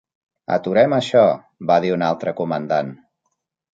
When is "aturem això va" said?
0.55-1.77